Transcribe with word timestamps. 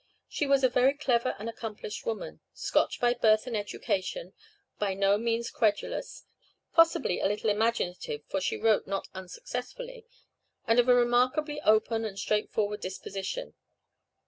She 0.27 0.47
was 0.47 0.63
a 0.63 0.67
very 0.67 0.95
clever 0.95 1.35
and 1.37 1.47
accomplished 1.47 2.07
woman; 2.07 2.39
Scotch 2.55 2.99
by 2.99 3.13
birth 3.13 3.45
and 3.45 3.55
education; 3.55 4.33
by 4.79 4.95
no 4.95 5.15
means 5.19 5.51
credulous; 5.51 6.23
possibly 6.73 7.19
a 7.19 7.27
little 7.27 7.51
imaginative, 7.51 8.23
for 8.25 8.41
she 8.41 8.57
wrote 8.57 8.87
not 8.87 9.09
unsuccessfully; 9.13 10.07
and 10.65 10.79
of 10.79 10.89
a 10.89 10.95
remarkably 10.95 11.61
open 11.61 12.03
and 12.03 12.17
straightforward 12.17 12.79
disposition. 12.81 13.53